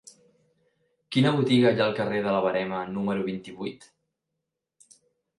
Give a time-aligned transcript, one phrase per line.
[1.15, 3.85] Quina botiga hi ha al carrer de la Verema número vint-i-vuit?